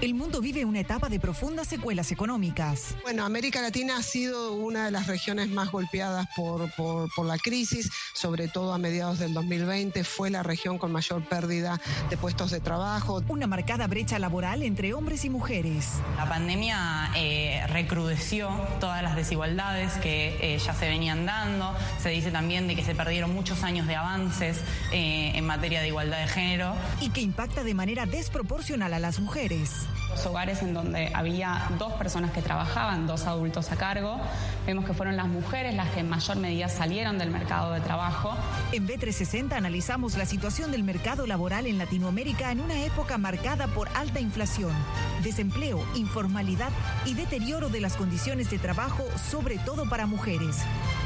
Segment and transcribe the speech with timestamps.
[0.00, 2.96] El mundo vive una etapa de profundas secuelas económicas.
[3.02, 7.90] Bueno, América Latina ha sido una de las regiones más golpeadas por, por, la crisis,
[8.14, 12.60] sobre todo a mediados del 2020 fue la región con mayor pérdida de puestos de
[12.60, 13.22] trabajo.
[13.28, 16.00] Una marcada brecha laboral entre hombres y mujeres.
[16.16, 18.50] La pandemia eh, recrudeció
[18.80, 21.74] todas las desigualdades que eh, ya se venían dando.
[22.00, 24.58] Se dice también de que se perdieron muchos años de avances
[24.92, 26.74] eh, en materia de igualdad de género.
[27.00, 29.81] Y que impacta de manera desproporcional a las mujeres.
[30.10, 34.20] Los hogares en donde había dos personas que trabajaban, dos adultos a cargo,
[34.66, 38.36] vemos que fueron las mujeres las que en mayor medida salieron del mercado de trabajo.
[38.72, 43.88] En B360 analizamos la situación del mercado laboral en Latinoamérica en una época marcada por
[43.94, 44.72] alta inflación,
[45.22, 46.70] desempleo, informalidad
[47.06, 50.58] y deterioro de las condiciones de trabajo, sobre todo para mujeres.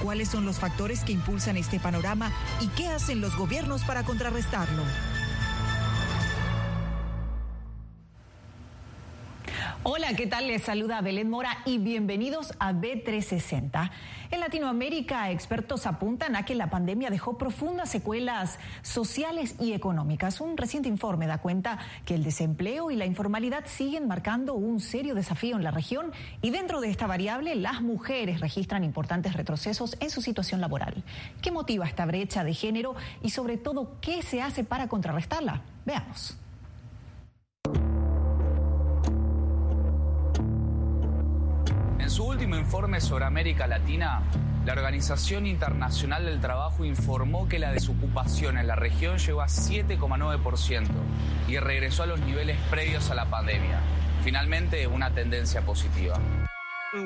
[0.02, 4.82] ¿Cuáles son los factores que impulsan este panorama y qué hacen los gobiernos para contrarrestarlo?
[10.14, 10.46] ¿Qué tal?
[10.46, 13.90] Les saluda Belén Mora y bienvenidos a B360.
[14.30, 20.40] En Latinoamérica, expertos apuntan a que la pandemia dejó profundas secuelas sociales y económicas.
[20.40, 25.16] Un reciente informe da cuenta que el desempleo y la informalidad siguen marcando un serio
[25.16, 30.10] desafío en la región y dentro de esta variable las mujeres registran importantes retrocesos en
[30.10, 31.02] su situación laboral.
[31.42, 35.62] ¿Qué motiva esta brecha de género y sobre todo qué se hace para contrarrestarla?
[35.84, 36.38] Veamos.
[41.98, 44.22] En su último informe sobre América Latina,
[44.64, 50.88] la Organización Internacional del Trabajo informó que la desocupación en la región llegó a 7,9%
[51.48, 53.80] y regresó a los niveles previos a la pandemia.
[54.22, 56.18] Finalmente, una tendencia positiva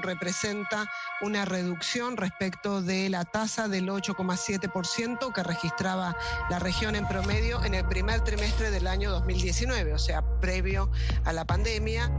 [0.03, 0.89] representa
[1.21, 6.17] una reducción respecto de la tasa del 8,7% que registraba
[6.49, 10.91] la región en promedio en el primer trimestre del año 2019, o sea, previo
[11.25, 12.11] a la pandemia.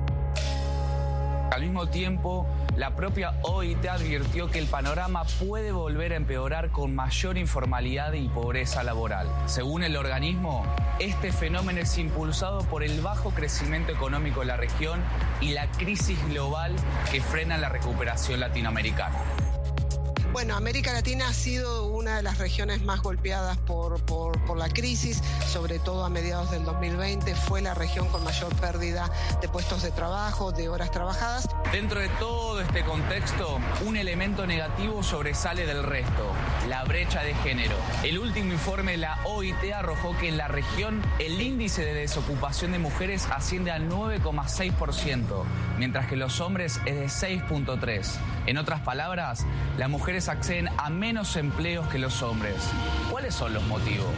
[1.51, 2.47] Al mismo tiempo,
[2.77, 8.29] la propia OIT advirtió que el panorama puede volver a empeorar con mayor informalidad y
[8.29, 9.27] pobreza laboral.
[9.47, 10.65] Según el organismo,
[10.99, 15.03] este fenómeno es impulsado por el bajo crecimiento económico de la región
[15.41, 16.73] y la crisis global
[17.11, 19.17] que frena la recuperación latinoamericana.
[20.31, 25.21] Bueno, América Latina ha sido una de las regiones más golpeadas por, por, la crisis,
[25.47, 27.35] sobre todo a mediados del 2020.
[27.35, 31.47] Fue la región con mayor pérdida de puestos de trabajo, de horas trabajadas.
[31.71, 36.33] Dentro de todo este contexto, un elemento negativo sobresale del resto,
[36.67, 37.75] la brecha de género.
[38.03, 42.71] El último informe de la OIT arrojó que en la región el índice de desocupación
[42.71, 45.43] de mujeres asciende al 9,6%,
[45.77, 48.19] mientras que los hombres es de 6,3%.
[48.47, 49.45] En otras palabras,
[49.77, 52.55] las mujeres acceden a menos empleos que los hombres.
[53.09, 54.15] ¿Cuáles son los motivos?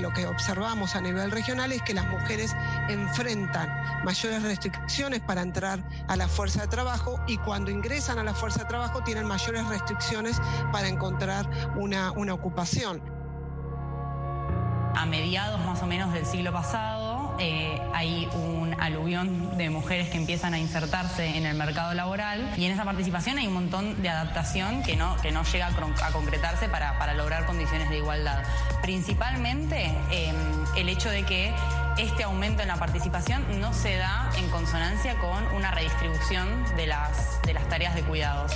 [0.00, 2.56] lo que observamos a nivel regional es que las mujeres
[2.88, 3.68] enfrentan
[4.04, 8.62] mayores restricciones para entrar a la fuerza de trabajo y cuando ingresan a la fuerza
[8.62, 10.40] de trabajo tienen mayores restricciones
[10.72, 13.00] para encontrar una, una ocupación.
[14.96, 16.93] A mediados más o menos del siglo pasado,
[17.38, 22.64] eh, hay un aluvión de mujeres que empiezan a insertarse en el mercado laboral y
[22.64, 26.68] en esa participación hay un montón de adaptación que no, que no llega a, concretarse
[26.68, 28.42] para, para, lograr condiciones de igualdad.
[28.82, 30.36] Principalmente em,
[30.76, 31.52] el hecho de que
[31.98, 37.40] este aumento en la participación no se da en consonancia con una redistribución de las,
[37.42, 38.52] de las tareas de cuidados.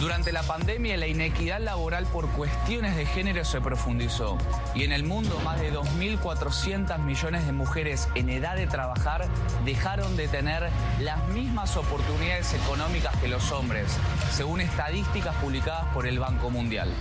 [0.00, 4.36] Durante la pandemia la inequidad laboral por cuestiones de género se profundizó
[4.74, 9.28] y en el mundo más de 2.400 millones de mujeres en edad de trabajar
[9.64, 10.68] dejaron de tener
[11.00, 13.96] las mismas oportunidades económicas que los hombres,
[14.32, 16.92] según estadísticas publicadas por el Banco Mundial.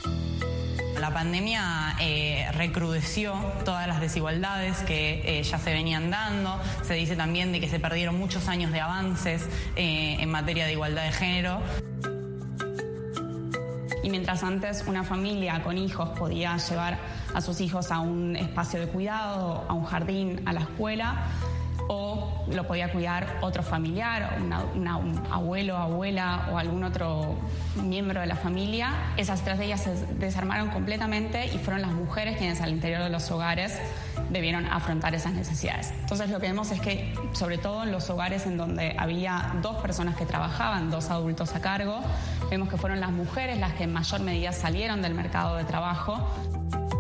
[1.00, 3.34] La pandemia eh, recrudeció
[3.66, 6.62] todas las desigualdades que eh, ya se venían dando.
[6.84, 10.72] Se dice también de que se perdieron muchos años de avances eh, en materia de
[10.72, 11.62] igualdad de género.
[14.04, 17.00] Y mientras antes una familia con hijos podía llevar
[17.34, 21.28] a sus hijos a un espacio de cuidado, a un jardín, a la escuela,
[21.88, 24.38] o lo podía cuidar otro familiar,
[24.76, 27.36] un abuelo, abuela o algún otro
[27.84, 29.14] miembro de la familia.
[29.18, 33.78] Esas estrategias se desarmaron completamente y fueron las mujeres quienes al interior de los hogares
[34.34, 35.94] debieron afrontar esas necesidades.
[36.02, 39.78] Entonces lo que vemos es que, sobre todo en los hogares en donde había dos
[39.78, 42.02] personas que trabajaban, dos adultos a cargo,
[42.50, 46.28] vemos que fueron las mujeres las que en mayor medida salieron del mercado de trabajo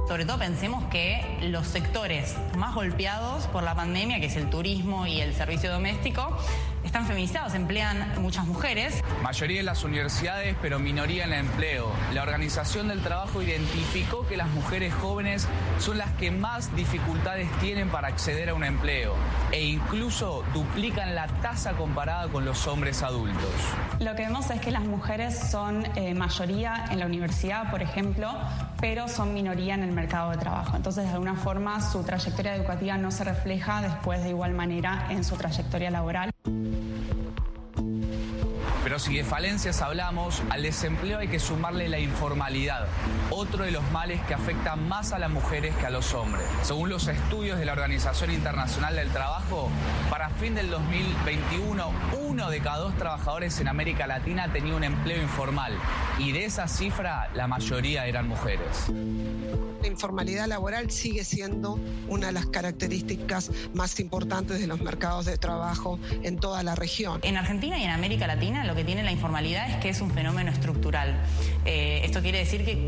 [0.08, 5.08] sobre todo pensemos que los sectores más golpeados por la pandemia, que es el turismo
[5.08, 6.38] y el servicio doméstico,
[6.84, 9.04] están feminizados, emplean muchas mujeres.
[9.22, 11.92] Mayoría en las universidades, pero minoría en el empleo.
[12.14, 15.48] La Organización del Trabajo identificó que las mujeres jóvenes
[15.80, 19.16] son las que más dificultades tienen para acceder a un empleo
[19.52, 23.52] e incluso duplican la tasa comparada con los hombres adultos.
[24.00, 28.32] Lo que vemos es que las mujeres son eh, mayoría en la universidad, por ejemplo,
[28.80, 30.76] pero son minoría en el mercado de trabajo.
[30.76, 35.24] Entonces, de alguna forma, su trayectoria educativa no se refleja después de igual manera en
[35.24, 36.33] su trayectoria laboral.
[36.45, 37.03] Thank you.
[38.94, 42.86] Pero si de falencias hablamos, al desempleo hay que sumarle la informalidad,
[43.31, 46.45] otro de los males que afectan más a las mujeres que a los hombres.
[46.62, 49.72] Según los estudios de la Organización Internacional del Trabajo,
[50.12, 51.92] para fin del 2021,
[52.22, 55.74] uno de cada dos trabajadores en América Latina tenía un empleo informal
[56.19, 58.92] y de esa cifra la mayoría eran mujeres
[59.84, 65.38] la informalidad laboral sigue siendo una de las características más importantes de los mercados de
[65.38, 67.19] trabajo en toda la región.
[67.22, 70.12] En Argentina y en América Latina lo que tiene la informalidad es que es un
[70.12, 71.16] fenómeno estructural.
[71.66, 72.86] Eh, esto quiere decir que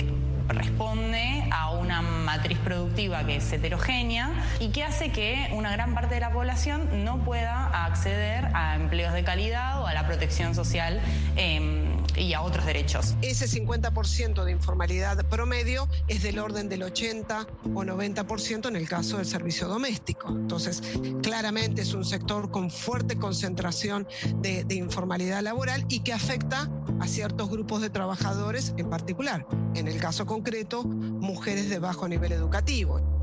[0.47, 6.15] responde a una matriz productiva que es heterogénea y que hace que una gran parte
[6.15, 11.01] de la población no pueda acceder a empleos de calidad o a la protección social.
[11.35, 13.15] Eh, y a otros derechos.
[13.21, 19.17] Ese 50% de informalidad promedio es del orden del 80 o 90% en el caso
[19.17, 20.29] del servicio doméstico.
[20.29, 20.81] Entonces,
[21.21, 24.07] claramente es un sector con fuerte concentración
[24.37, 26.69] de, de informalidad laboral y que afecta
[26.99, 29.45] a ciertos grupos de trabajadores en particular.
[29.75, 33.14] En el caso concreto, mujeres de bajo nivel educativo.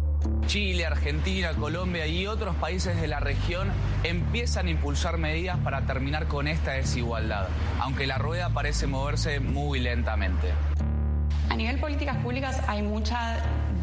[0.47, 3.71] Chile, Argentina, Colombia y otros países de la región
[4.05, 7.49] empiezan a impulsar medidas para terminar con esta desigualdad,
[7.81, 10.49] aunque la rueda parece moverse muy lentamente.
[11.49, 13.37] A nivel políticas públicas hay mucha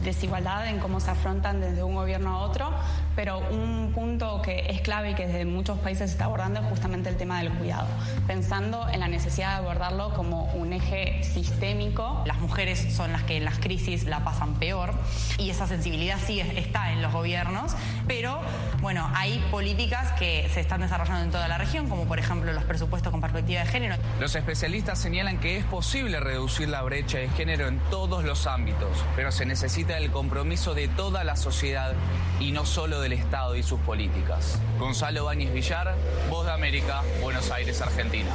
[0.04, 2.72] desigualdad en cómo se afrontan desde un gobierno a otro,
[3.16, 6.66] pero un punto que es clave y que desde muchos países se está abordando es
[6.68, 7.88] justamente el tema del cuidado,
[8.28, 12.24] pensando en la necesidad de abordarlo como un eje sistémico.
[12.26, 14.94] Las mujeres son las que en las crisis la pasan peor
[15.38, 17.74] y esa sensibilidad sí está en los gobiernos,
[18.10, 18.42] pero
[18.82, 22.64] bueno, hay políticas que se están desarrollando en toda la región, como por ejemplo los
[22.64, 23.96] presupuestos con perspectiva de género.
[24.20, 29.06] Los especialistas señalan que es posible reducir la brecha de género en todos los ámbitos,
[29.16, 31.94] pero se necesita el compromiso de toda la sociedad
[32.40, 34.60] y no solo del Estado y sus políticas.
[34.80, 35.94] Gonzalo Báñez Villar,
[36.32, 38.32] Voz de América, Buenos Aires, Argentina.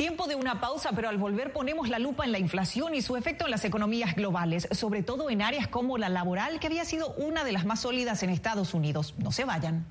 [0.00, 3.18] Tiempo de una pausa, pero al volver ponemos la lupa en la inflación y su
[3.18, 7.12] efecto en las economías globales, sobre todo en áreas como la laboral, que había sido
[7.18, 9.14] una de las más sólidas en Estados Unidos.
[9.18, 9.84] No se vayan.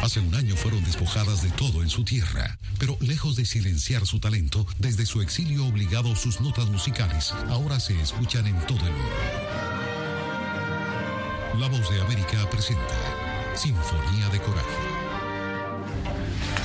[0.00, 4.20] Hace un año fueron despojadas de todo en su tierra, pero lejos de silenciar su
[4.20, 9.16] talento, desde su exilio obligado sus notas musicales ahora se escuchan en todo el mundo.
[11.58, 13.17] La voz de América presenta
[13.58, 14.68] Sinfonía de Coraje.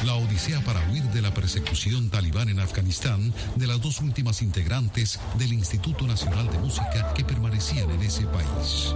[0.05, 5.19] La odisea para huir de la persecución talibán en Afganistán de las dos últimas integrantes
[5.39, 8.93] del Instituto Nacional de Música que permanecían en ese país.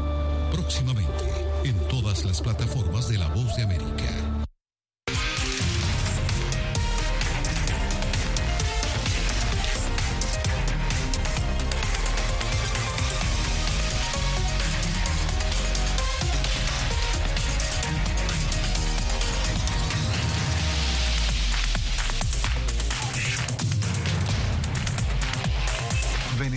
[0.51, 1.25] Próximamente,
[1.63, 4.26] en todas las plataformas de La Voz de América.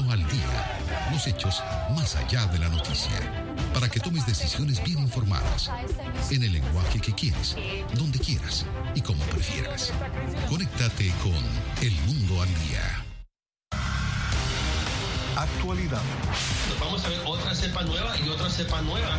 [0.00, 0.78] al día.
[1.10, 1.62] Los hechos
[1.94, 3.12] más allá de la noticia.
[3.74, 5.70] Para que tomes decisiones bien informadas.
[6.30, 7.56] En el lenguaje que quieres,
[7.94, 9.92] donde quieras y como prefieras.
[10.48, 11.34] Conéctate con
[11.82, 13.04] El Mundo al Día.
[15.36, 16.02] Actualidad.
[16.80, 19.18] Vamos a ver otra cepa nueva y otra cepa nueva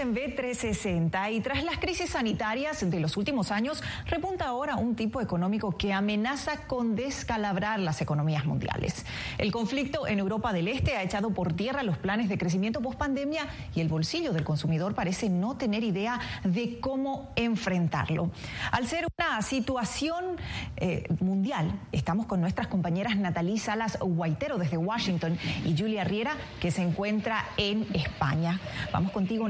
[0.00, 5.20] En B360 y tras las crisis sanitarias de los últimos años, repunta ahora un tipo
[5.20, 9.04] económico que amenaza con descalabrar las economías mundiales.
[9.36, 13.46] El conflicto en Europa del Este ha echado por tierra los planes de crecimiento post-pandemia
[13.74, 18.30] y el bolsillo del consumidor parece no tener idea de cómo enfrentarlo.
[18.72, 20.36] Al ser una situación
[20.76, 26.70] eh, mundial, estamos con nuestras compañeras Natalí Salas Guaitero desde Washington y Julia Riera que
[26.70, 28.58] se encuentra en España.
[28.92, 29.48] Vamos contigo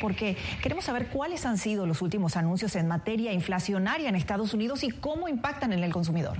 [0.00, 4.84] Porque queremos saber cuáles han sido los últimos anuncios en materia inflacionaria en Estados Unidos
[4.84, 6.38] y cómo impactan en el consumidor.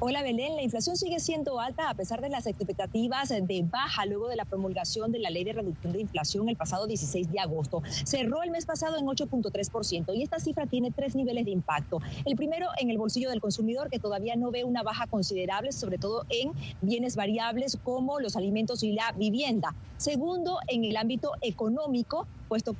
[0.00, 4.28] Hola Belén, la inflación sigue siendo alta a pesar de las expectativas de baja luego
[4.28, 7.82] de la promulgación de la ley de reducción de inflación el pasado 16 de agosto.
[8.04, 11.98] Cerró el mes pasado en 8.3% y esta cifra tiene tres niveles de impacto.
[12.26, 15.98] El primero en el bolsillo del consumidor que todavía no ve una baja considerable, sobre
[15.98, 16.52] todo en
[16.82, 19.74] bienes variables como los alimentos y la vivienda.
[19.96, 22.76] Segundo, en el ámbito económico, puesto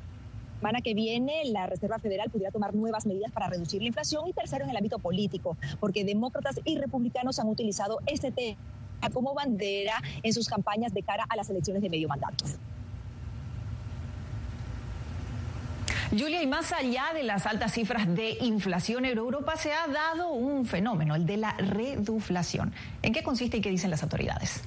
[0.58, 4.32] semana que viene la Reserva Federal pudiera tomar nuevas medidas para reducir la inflación y
[4.32, 8.58] tercero en el ámbito político, porque demócratas y republicanos han utilizado este tema
[9.12, 12.44] como bandera en sus campañas de cara a las elecciones de medio mandato.
[16.10, 20.32] Julia, y más allá de las altas cifras de inflación en Europa, se ha dado
[20.32, 22.72] un fenómeno, el de la reduflación.
[23.02, 24.62] ¿En qué consiste y qué dicen las autoridades?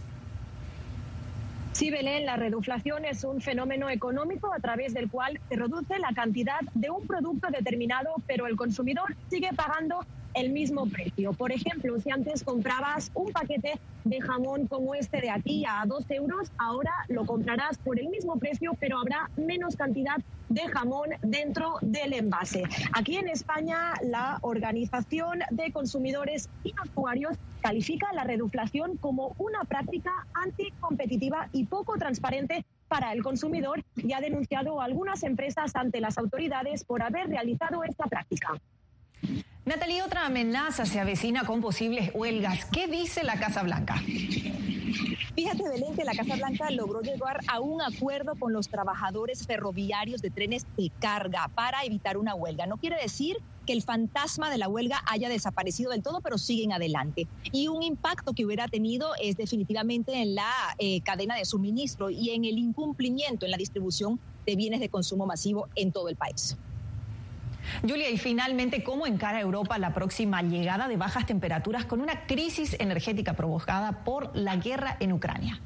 [1.82, 6.14] Sí, Belén, la reduflación es un fenómeno económico a través del cual se reduce la
[6.14, 11.34] cantidad de un producto determinado, pero el consumidor sigue pagando el mismo precio.
[11.34, 16.06] Por ejemplo, si antes comprabas un paquete de jamón como este de aquí a 2
[16.12, 20.18] euros, ahora lo comprarás por el mismo precio, pero habrá menos cantidad
[20.50, 22.62] de jamón dentro del envase.
[22.94, 30.28] Aquí en España, la Organización de Consumidores y Usuarios califica la reduflación como una práctica
[30.34, 36.18] anticompetitiva y poco transparente para el consumidor y ha denunciado a algunas empresas ante las
[36.18, 38.60] autoridades por haber realizado esta práctica.
[39.64, 42.66] Natalie, otra amenaza se avecina con posibles huelgas.
[42.66, 43.96] ¿Qué dice la Casa Blanca?
[45.36, 50.22] Fíjate, Belén, que la Casa Blanca logró llegar a un acuerdo con los trabajadores ferroviarios
[50.22, 52.66] de trenes de carga para evitar una huelga.
[52.66, 56.74] No quiere decir que el fantasma de la huelga haya desaparecido del todo, pero siguen
[56.74, 57.28] adelante.
[57.52, 62.32] Y un impacto que hubiera tenido es definitivamente en la eh, cadena de suministro y
[62.32, 66.58] en el incumplimiento en la distribución de bienes de consumo masivo en todo el país.
[67.82, 72.76] Julia, y finalmente, ¿cómo encara Europa la próxima llegada de bajas temperaturas con una crisis
[72.80, 75.62] energética provocada por la guerra en Ucrania?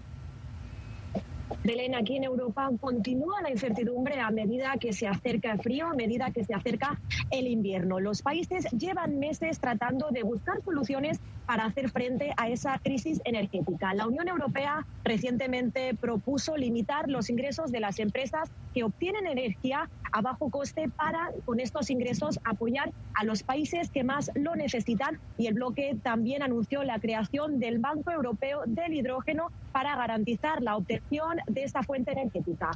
[1.66, 5.96] Belén, aquí en Europa continúa la incertidumbre a medida que se acerca el frío, a
[5.96, 8.00] medida que se acerca el invierno.
[8.00, 13.94] Los países llevan meses tratando de buscar soluciones para hacer frente a esa crisis energética.
[13.94, 20.22] La Unión Europea recientemente propuso limitar los ingresos de las empresas que obtienen energía a
[20.22, 25.20] bajo coste para, con estos ingresos, apoyar a los países que más lo necesitan.
[25.38, 30.78] Y el bloque también anunció la creación del Banco Europeo del Hidrógeno para garantizar la
[30.78, 32.72] obtención de esta fuente energética.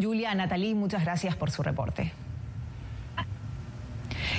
[0.00, 2.12] Julia, Natalí, muchas gracias por su reporte.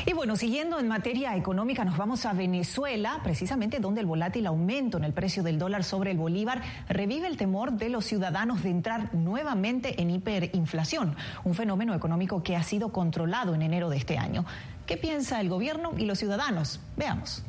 [0.06, 4.98] Y bueno, siguiendo en materia económica, nos vamos a Venezuela, precisamente donde el volátil aumento
[4.98, 8.70] en el precio del dólar sobre el bolívar revive el temor de los ciudadanos de
[8.70, 14.18] entrar nuevamente en hiperinflación, un fenómeno económico que ha sido controlado en enero de este
[14.18, 14.46] año.
[14.88, 16.80] ¿Qué piensa el gobierno y los ciudadanos?
[16.98, 17.44] Veamos.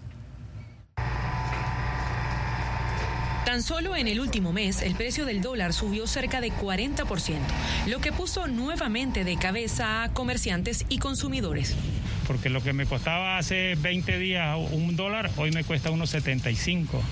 [3.44, 7.38] Tan solo en el último mes el precio del dólar subió cerca de 40%,
[7.88, 11.74] lo que puso nuevamente de cabeza a comerciantes y consumidores.
[12.28, 17.02] Porque lo que me costaba hace 20 días un dólar, hoy me cuesta unos 75.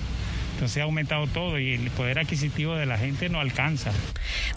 [0.61, 3.91] Entonces ha aumentado todo y el poder adquisitivo de la gente no alcanza.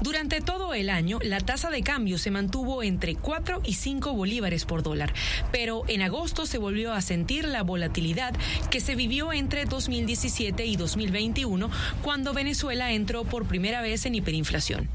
[0.03, 4.67] Durante todo el año, la tasa de cambio se mantuvo entre 4 y 5 bolívares
[4.67, 5.15] por dólar,
[5.51, 8.35] pero en agosto se volvió a sentir la volatilidad
[8.71, 11.71] que se vivió entre 2017 y 2021,
[12.03, 14.91] cuando Venezuela entró por primera vez en hiperinflación.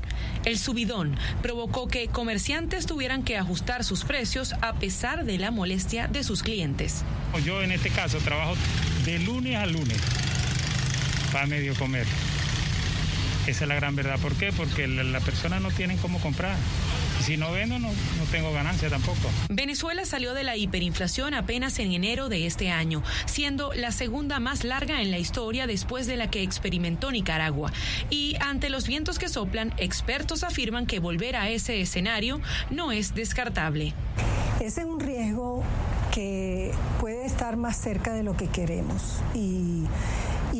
[0.46, 6.08] El subidón provocó que comerciantes tuvieran que ajustar sus precios a pesar de la molestia
[6.08, 7.04] de sus clientes.
[7.44, 8.54] Yo en este caso trabajo
[9.06, 9.98] de lunes a lunes
[11.31, 12.05] para medio comer.
[13.48, 14.19] Esa es la gran verdad.
[14.19, 14.51] ¿Por qué?
[14.51, 16.55] Porque la, persona no tiene cómo comprar.
[17.19, 19.29] Y si no vendo, no, no tengo ganancia tampoco.
[19.50, 24.63] Venezuela salió de la hiperinflación apenas en enero de este año, siendo la segunda más
[24.63, 27.71] larga en la historia después de la que experimentó Nicaragua.
[28.09, 33.15] Y ante los vientos que soplan, expertos afirman que volver a ese escenario no es
[33.15, 33.93] descartable.
[34.59, 35.63] Ese es un riesgo
[36.12, 39.21] que puede estar más cerca de lo que queremos.
[39.33, 39.86] Y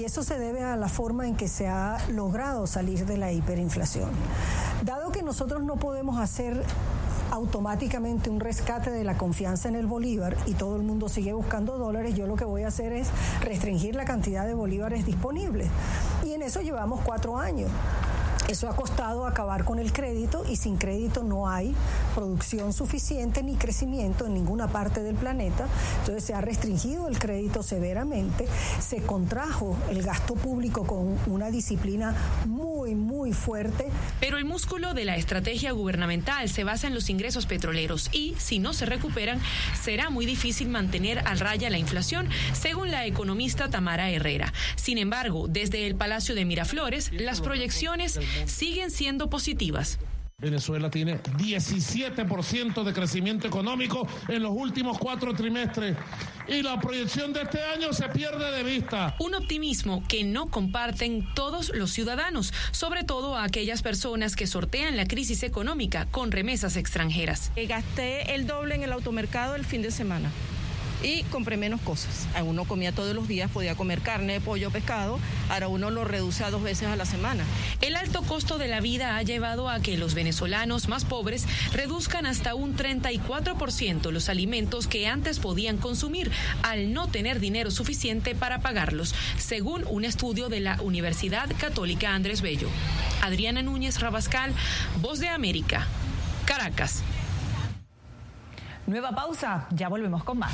[0.10, 4.10] eso se debe a la forma en que se ha logrado salir de la hiperinflación.
[4.84, 6.64] Dado que nosotros no podemos hacer
[7.30, 11.78] automáticamente un rescate de la confianza en el bolívar y todo el mundo sigue buscando
[11.78, 13.08] dólares, yo lo que voy a hacer es
[13.42, 15.68] restringir la cantidad de bolívares disponibles.
[16.26, 17.70] Y en eso llevamos cuatro años.
[18.50, 21.76] Eso ha costado acabar con el crédito y sin crédito no hay
[22.16, 25.68] producción suficiente ni crecimiento en ninguna parte del planeta.
[26.00, 28.48] Entonces se ha restringido el crédito severamente,
[28.80, 32.16] se contrajo el gasto público con una disciplina
[32.48, 33.86] muy, muy fuerte.
[34.20, 38.58] Pero el músculo de la estrategia gubernamental se basa en los ingresos petroleros y, si
[38.58, 39.40] no se recuperan,
[39.80, 44.52] será muy difícil mantener al raya la inflación, según la economista Tamara Herrera.
[44.76, 50.00] Sin embargo, desde el Palacio de Miraflores, las proyecciones siguen siendo positivas.
[50.40, 55.98] Venezuela tiene 17% de crecimiento económico en los últimos cuatro trimestres
[56.48, 59.16] y la proyección de este año se pierde de vista.
[59.20, 64.96] Un optimismo que no comparten todos los ciudadanos, sobre todo a aquellas personas que sortean
[64.96, 67.52] la crisis económica con remesas extranjeras.
[67.68, 70.32] Gasté el doble en el automercado el fin de semana
[71.04, 72.28] y compré menos cosas.
[72.36, 76.44] A uno comía todos los días, podía comer carne, pollo, pescado, ahora uno lo reduce
[76.44, 77.44] a dos veces a la semana.
[77.82, 82.26] El alto costo de la vida ha llevado a que los venezolanos más pobres reduzcan
[82.26, 86.32] hasta un 34% los alimentos que antes podían consumir
[86.64, 92.42] al no tener dinero suficiente para pagarlos, según un estudio de la Universidad Católica Andrés
[92.42, 92.70] Bello.
[93.22, 94.54] Adriana Núñez Rabascal,
[95.02, 95.88] Voz de América,
[96.46, 97.04] Caracas.
[98.88, 100.54] Nueva pausa, ya volvemos con más.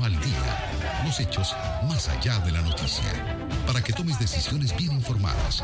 [0.00, 1.54] al día, los hechos
[1.88, 3.04] más allá de la noticia,
[3.66, 5.62] para que tomes decisiones bien informadas,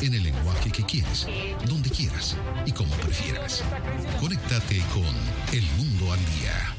[0.00, 1.26] en el lenguaje que quieres,
[1.66, 3.62] donde quieras y como prefieras.
[4.18, 5.14] Conéctate con
[5.52, 6.74] El Mundo al Día.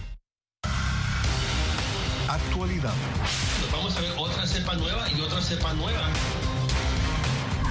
[2.28, 2.94] Actualidad.
[3.72, 6.10] Vamos a ver otra cepa nueva y otra cepa nueva.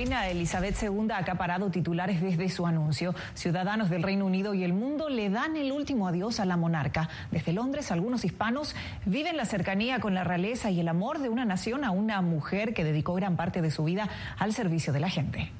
[0.00, 3.14] Reina Elizabeth II ha acaparado titulares desde su anuncio.
[3.34, 7.10] Ciudadanos del Reino Unido y el mundo le dan el último adiós a la monarca.
[7.30, 11.44] Desde Londres, algunos hispanos viven la cercanía con la realeza y el amor de una
[11.44, 14.08] nación a una mujer que dedicó gran parte de su vida
[14.38, 15.52] al servicio de la gente.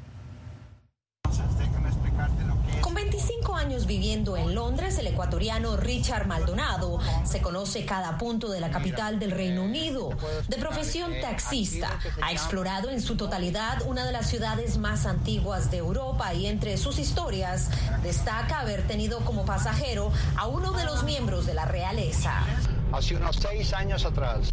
[3.71, 9.21] Años viviendo en Londres, el ecuatoriano Richard Maldonado se conoce cada punto de la capital
[9.21, 10.11] del Reino Unido.
[10.49, 15.77] De profesión taxista, ha explorado en su totalidad una de las ciudades más antiguas de
[15.77, 17.71] Europa y entre sus historias
[18.03, 22.43] destaca haber tenido como pasajero a uno de los miembros de la realeza.
[22.91, 24.51] Hace unos seis años atrás,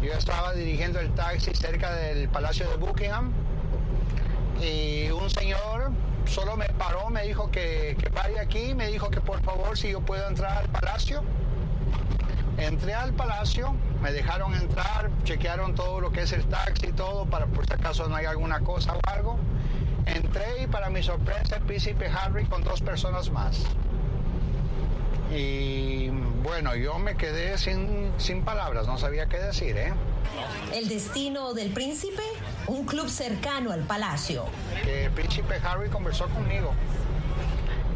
[0.00, 3.32] yo estaba dirigiendo el taxi cerca del Palacio de Buckingham
[4.62, 5.90] y un señor
[6.26, 9.90] solo me paró, me dijo que, que pare aquí, me dijo que por favor si
[9.90, 11.22] yo puedo entrar al palacio.
[12.58, 17.24] Entré al palacio, me dejaron entrar, chequearon todo lo que es el taxi y todo
[17.26, 19.38] para por si acaso no hay alguna cosa o algo.
[20.06, 23.64] Entré y para mi sorpresa el príncipe Harry con dos personas más.
[25.34, 26.10] Y
[26.42, 29.92] Bueno, yo me quedé sin, sin palabras, no sabía qué decir, ¿eh?
[30.74, 32.22] El destino del príncipe,
[32.72, 34.44] un club cercano al palacio.
[34.82, 36.72] Que el príncipe Harry conversó conmigo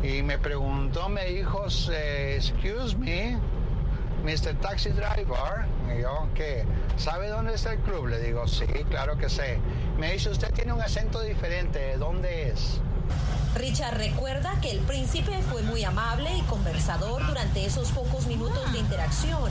[0.03, 3.39] y me preguntó, me dijo, excuse me,
[4.25, 4.55] Mr.
[4.61, 5.67] Taxi Driver.
[5.97, 6.65] Y yo, ¿qué?
[6.97, 8.07] ¿Sabe dónde está el club?
[8.07, 9.59] Le digo, sí, claro que sé.
[9.99, 12.81] Me dice, usted tiene un acento diferente, ¿de dónde es?
[13.55, 18.81] Richard recuerda que el príncipe fue muy amable y conversador durante esos pocos minutos de
[18.81, 19.51] interacción.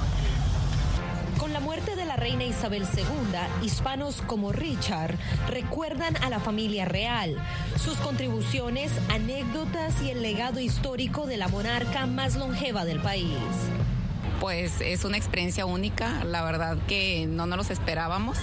[1.39, 5.15] Con la muerte de la reina Isabel II, hispanos como Richard
[5.49, 7.35] recuerdan a la familia real,
[7.77, 13.37] sus contribuciones, anécdotas y el legado histórico de la monarca más longeva del país.
[14.39, 18.37] Pues es una experiencia única, la verdad que no nos los esperábamos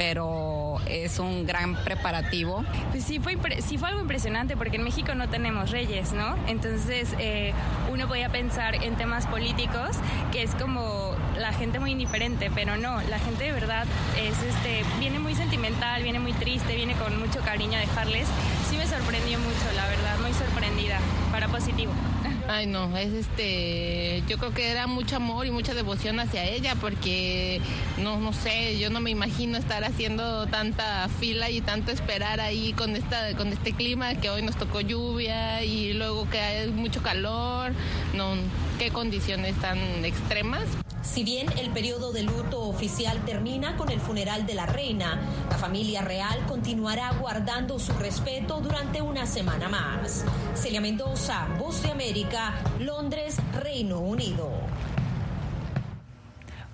[0.00, 2.64] pero es un gran preparativo.
[2.90, 6.36] Pues sí fue, sí fue algo impresionante porque en México no tenemos reyes, ¿no?
[6.46, 7.52] Entonces eh,
[7.92, 9.98] uno podía pensar en temas políticos
[10.32, 11.09] que es como
[11.40, 16.02] la gente muy indiferente, pero no, la gente de verdad es este, viene muy sentimental,
[16.02, 18.28] viene muy triste, viene con mucho cariño a dejarles.
[18.68, 20.98] Sí me sorprendió mucho, la verdad, muy sorprendida,
[21.32, 21.92] para positivo.
[22.48, 26.74] Ay, no, es este, yo creo que era mucho amor y mucha devoción hacia ella
[26.80, 27.60] porque
[27.98, 32.72] no, no sé, yo no me imagino estar haciendo tanta fila y tanto esperar ahí
[32.72, 37.02] con esta, con este clima que hoy nos tocó lluvia y luego que hay mucho
[37.02, 37.72] calor,
[38.14, 38.34] no,
[38.80, 40.62] qué condiciones tan extremas.
[41.02, 45.58] Si bien el periodo de luto oficial termina con el funeral de la reina, la
[45.58, 50.24] familia real continuará guardando su respeto durante una semana más.
[50.54, 54.50] Celia Mendoza, Voz de América, Londres, Reino Unido.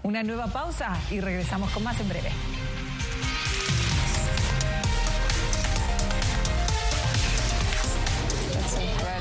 [0.05, 2.31] Una nueva pausa y regresamos con más en breve.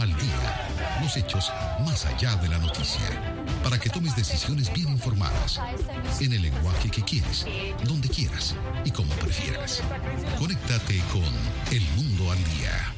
[0.00, 1.52] al día, los hechos
[1.86, 3.00] más allá de la noticia,
[3.62, 5.60] para que tomes decisiones bien informadas,
[6.20, 7.46] en el lenguaje que quieres,
[7.84, 9.80] donde quieras y como prefieras.
[10.38, 11.22] Conéctate con
[11.70, 12.97] El Mundo al Día.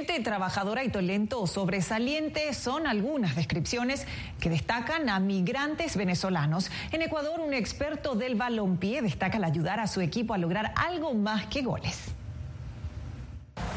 [0.00, 4.06] Trabajadora y talento sobresaliente son algunas descripciones
[4.40, 6.70] que destacan a migrantes venezolanos.
[6.90, 11.12] En Ecuador, un experto del balompié destaca el ayudar a su equipo a lograr algo
[11.12, 12.14] más que goles.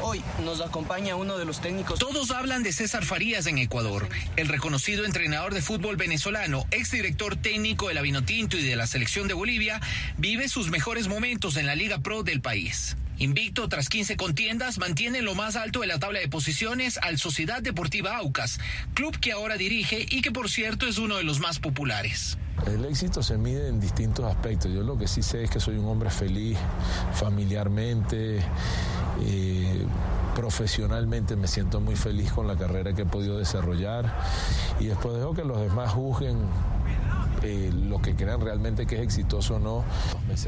[0.06, 1.98] Hoy nos acompaña uno de los técnicos.
[1.98, 7.88] Todos hablan de César Farías en Ecuador, el reconocido entrenador de fútbol venezolano, exdirector técnico
[7.88, 9.80] de la Vinotinto y de la selección de Bolivia,
[10.18, 12.98] vive sus mejores momentos en la Liga Pro del país.
[13.16, 17.62] Invicto tras 15 contiendas, mantiene lo más alto de la tabla de posiciones al Sociedad
[17.62, 18.60] Deportiva Aucas,
[18.92, 22.36] club que ahora dirige y que por cierto es uno de los más populares.
[22.66, 24.72] El éxito se mide en distintos aspectos.
[24.72, 26.56] Yo lo que sí sé es que soy un hombre feliz
[27.12, 28.40] familiarmente,
[29.22, 29.86] eh,
[30.34, 34.12] profesionalmente me siento muy feliz con la carrera que he podido desarrollar
[34.80, 36.38] y después dejo que los demás juzguen
[37.42, 39.84] eh, lo que crean realmente que es exitoso o no.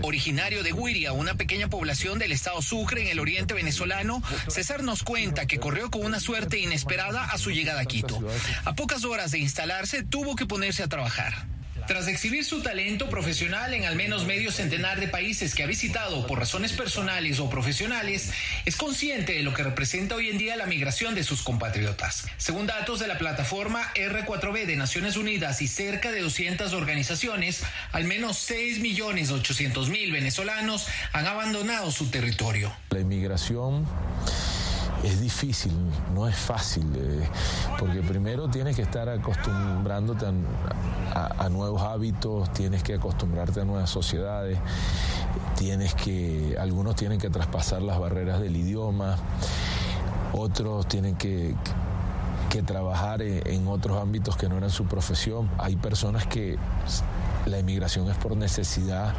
[0.03, 5.03] Originario de Huiria, una pequeña población del estado Sucre en el oriente venezolano, César nos
[5.03, 8.19] cuenta que corrió con una suerte inesperada a su llegada a Quito.
[8.65, 11.56] A pocas horas de instalarse, tuvo que ponerse a trabajar.
[11.87, 16.27] Tras exhibir su talento profesional en al menos medio centenar de países que ha visitado
[16.27, 18.33] por razones personales o profesionales,
[18.65, 22.27] es consciente de lo que representa hoy en día la migración de sus compatriotas.
[22.39, 28.05] Según datos de la plataforma R4B de Naciones Unidas y cerca de 200 organizaciones, al
[28.05, 32.75] menos 6.800.000 venezolanos han abandonado su territorio.
[32.91, 33.87] La inmigración
[35.07, 35.73] es difícil,
[36.15, 37.29] no es fácil, eh,
[37.79, 40.27] porque primero tienes que estar acostumbrándote
[41.15, 44.59] a, nuevos hábitos, tienes que acostumbrarte a nuevas sociedades,
[45.57, 49.17] tienes que, algunos tienen que traspasar las barreras del idioma,
[50.33, 51.55] otros tienen que,
[52.51, 55.49] que trabajar en otros ámbitos que no eran su profesión.
[55.59, 56.59] Hay personas que
[57.47, 59.15] la inmigración es por necesidad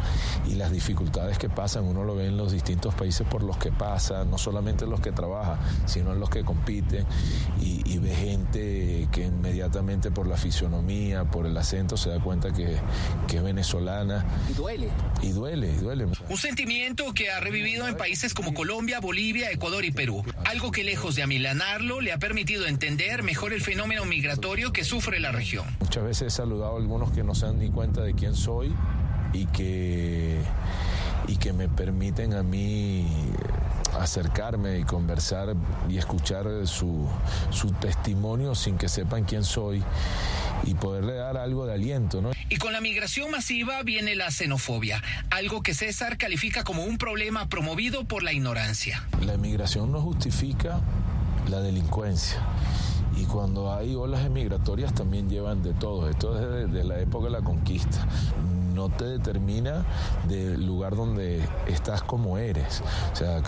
[0.45, 3.71] y las dificultades que pasan, uno lo ve en los distintos países por los que
[3.71, 7.05] pasa, no solamente en los que trabaja, sino en los que compiten
[7.59, 12.77] y, ve gente que inmediatamente por la fisionomía, por el acento, se da cuenta que,
[13.27, 14.23] que es venezolana.
[14.51, 14.89] Y duele.
[15.23, 16.05] Y duele, y duele.
[16.05, 20.23] Un sentimiento que ha revivido en países como Colombia, Bolivia, Ecuador y Perú.
[20.45, 25.19] Algo que lejos de amilanarlo le ha permitido entender mejor el fenómeno migratorio que sufre
[25.19, 25.65] la región.
[25.79, 28.73] Muchas veces he saludado a algunos que no se dan ni cuenta de quién soy
[29.31, 30.41] y que,
[31.27, 33.05] y que me permiten a mí
[33.99, 35.55] acercarme y conversar
[35.87, 37.07] y escuchar su,
[37.51, 39.83] su, testimonio sin que sepan quién soy
[40.65, 42.21] y poderle dar algo de aliento.
[42.21, 42.31] ¿no?
[42.49, 47.47] Y con la migración masiva viene la xenofobia, algo que César califica como un problema
[47.47, 49.07] promovido por la ignorancia.
[49.25, 50.81] La migración no justifica
[51.49, 52.41] la delincuencia
[53.17, 56.09] y cuando hay olas emigratorias también llevan de todo.
[56.09, 58.07] Esto es desde la época de la conquista
[58.77, 59.83] no te determina
[60.27, 62.83] del lugar donde estás como eres.
[63.11, 63.41] O sea,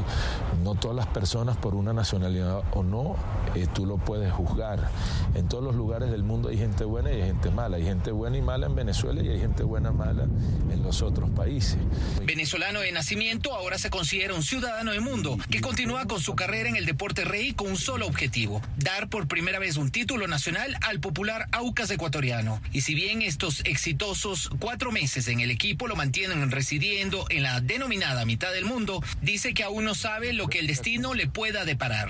[0.63, 3.15] no todas las personas por una nacionalidad o no,
[3.53, 4.89] eh, tú lo puedes juzgar.
[5.35, 7.77] En todos los lugares del mundo hay gente buena y hay gente mala.
[7.77, 10.23] Hay gente buena y mala en Venezuela y hay gente buena y mala
[10.71, 11.77] en los otros países.
[12.25, 16.69] Venezolano de nacimiento, ahora se considera un ciudadano del mundo que continúa con su carrera
[16.69, 20.75] en el deporte rey con un solo objetivo, dar por primera vez un título nacional
[20.81, 22.59] al popular Aucas ecuatoriano.
[22.71, 27.61] Y si bien estos exitosos cuatro meses en el equipo lo mantienen residiendo en la
[27.61, 31.65] denominada mitad del mundo, dice que aún no sabe lo que el destino le pueda
[31.65, 32.09] deparar.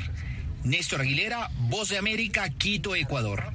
[0.63, 3.54] Néstor Aguilera, Voz de América, Quito, Ecuador.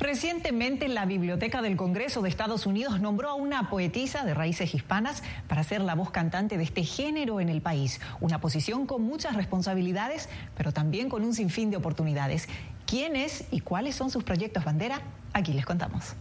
[0.00, 5.22] Recientemente la Biblioteca del Congreso de Estados Unidos nombró a una poetisa de raíces hispanas
[5.48, 8.00] para ser la voz cantante de este género en el país.
[8.20, 12.48] Una posición con muchas responsabilidades, pero también con un sinfín de oportunidades.
[12.86, 15.00] ¿Quién es y cuáles son sus proyectos bandera?
[15.32, 16.14] Aquí les contamos.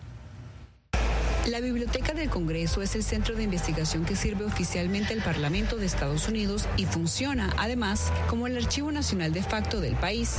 [1.47, 5.85] La Biblioteca del Congreso es el centro de investigación que sirve oficialmente al Parlamento de
[5.85, 10.37] Estados Unidos y funciona, además, como el Archivo Nacional de facto del país.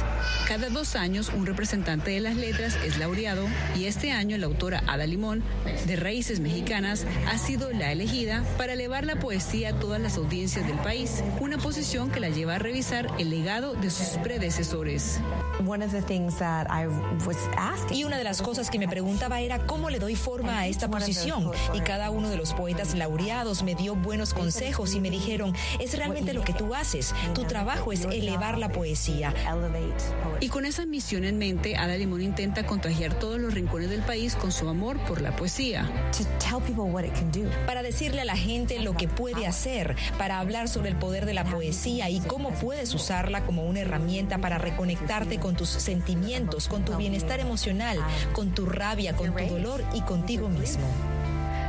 [0.49, 4.83] Cada dos años, un representante de las letras es laureado y este año la autora
[4.89, 5.45] Ada Limón,
[5.87, 10.67] de Raíces Mexicanas, ha sido la elegida para elevar la poesía a todas las audiencias
[10.67, 15.21] del país, una posición que la lleva a revisar el legado de sus predecesores.
[17.93, 20.89] Y una de las cosas que me preguntaba era cómo le doy forma a esta
[21.75, 25.97] y cada uno de los poetas laureados me dio buenos consejos y me dijeron, es
[25.97, 29.35] realmente lo que tú haces, tu trabajo es elevar la poesía.
[30.41, 34.35] Y con esa misión en mente, Ada Limón intenta contagiar todos los rincones del país
[34.35, 35.91] con su amor por la poesía.
[37.67, 41.35] Para decirle a la gente lo que puede hacer, para hablar sobre el poder de
[41.35, 46.85] la poesía y cómo puedes usarla como una herramienta para reconectarte con tus sentimientos, con
[46.85, 47.99] tu bienestar emocional,
[48.33, 50.86] con tu rabia, con tu dolor y contigo mismo.
[50.87, 51.16] Bible.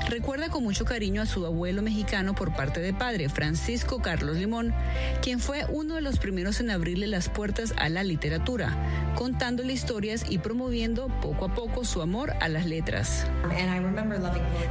[0.10, 4.74] Recuerda con mucho cariño a su abuelo mexicano por parte de padre, Francisco Carlos Limón,
[5.22, 10.26] quien fue uno de los primeros en abrirle las puertas a la literatura, contándole historias
[10.30, 13.28] y promoviendo poco a poco su amor a las letras.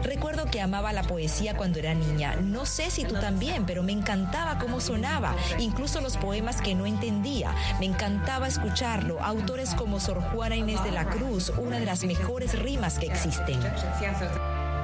[0.02, 2.36] Recuerdo que amaba la poesía cuando era niña.
[2.36, 6.86] No sé si tú también, pero me encantaba cómo sonaba, incluso los poemas que no
[6.86, 7.54] entendía.
[7.78, 9.20] Me encantaba escucharlo.
[9.20, 13.60] Autores como Sor Juana Inés de la Cruz, una de las mejores rimas que existen.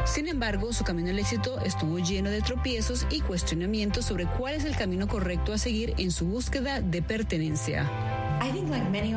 [0.05, 4.65] Sin embargo, su camino al éxito estuvo lleno de tropiezos y cuestionamientos sobre cuál es
[4.65, 8.12] el camino correcto a seguir en su búsqueda de pertenencia.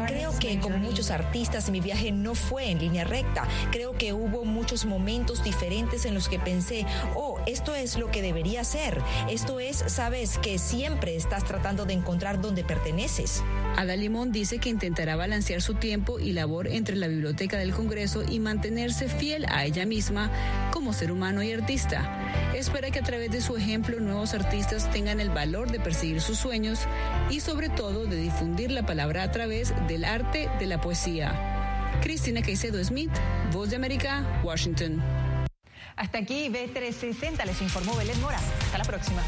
[0.08, 3.48] Creo que como muchos artistas mi viaje no fue en línea recta.
[3.72, 6.86] Creo que hubo muchos momentos diferentes en los que pensé,
[7.16, 9.02] oh, esto es lo que debería ser.
[9.30, 13.44] Esto es, sabes, que siempre estás tratando de encontrar donde perteneces.
[13.78, 18.24] Ada Limón dice que intentará balancear su tiempo y labor entre la Biblioteca del Congreso
[18.30, 20.32] y mantenerse fiel a ella misma
[20.72, 22.22] como ser humano y artista.
[22.54, 26.38] Espera que a través de su ejemplo nuevos artistas tengan el valor de perseguir sus
[26.38, 26.80] sueños
[27.30, 31.92] y sobre todo de difundir la palabra a través del arte de la poesía.
[32.02, 33.12] Cristina Caicedo Smith,
[33.52, 35.02] Voz de América, Washington.
[35.96, 38.40] Hasta aquí B360 les informó Belén Mora.
[38.66, 39.22] Hasta la próxima.